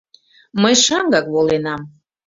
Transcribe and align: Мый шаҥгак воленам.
Мый 0.61 0.75
шаҥгак 0.85 1.25
воленам. 1.33 1.81